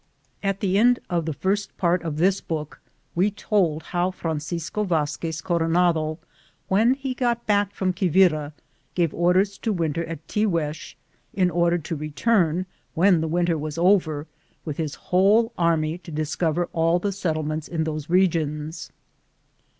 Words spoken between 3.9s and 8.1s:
how Francisco Vazquez Coronado, when he got back fronf